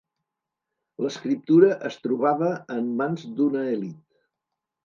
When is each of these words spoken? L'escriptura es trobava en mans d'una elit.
L'escriptura 1.05 1.69
es 1.91 1.99
trobava 2.07 2.49
en 2.79 2.91
mans 3.03 3.29
d'una 3.37 3.65
elit. 3.75 4.21